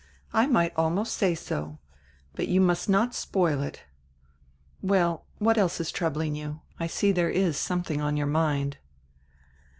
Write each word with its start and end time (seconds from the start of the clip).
"I 0.33 0.47
might 0.47 0.73
almost 0.75 1.13
say 1.15 1.35
so. 1.35 1.77
But 2.33 2.47
you 2.47 2.59
must 2.59 2.89
not 2.89 3.13
spoil 3.13 3.61
it— 3.61 3.83
Well, 4.81 5.27
what 5.37 5.59
else 5.59 5.79
is 5.79 5.91
troubling 5.91 6.35
you! 6.35 6.61
I 6.79 6.87
see 6.87 7.13
diere 7.13 7.31
is 7.31 7.55
something 7.55 8.01
on 8.01 8.17
your 8.17 8.25
mind." 8.25 8.77